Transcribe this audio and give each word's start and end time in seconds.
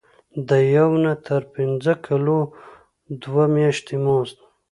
د 0.47 0.51
یو 0.75 0.89
نه 1.03 1.13
تر 1.27 1.41
پنځه 1.55 1.93
کلونو 2.05 2.37
دوه 3.21 3.45
میاشتې 3.55 3.95
مزد. 4.05 4.37